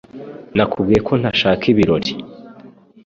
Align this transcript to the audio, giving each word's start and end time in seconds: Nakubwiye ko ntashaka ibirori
Nakubwiye 0.55 0.99
ko 1.07 1.13
ntashaka 1.21 1.63
ibirori 1.71 2.13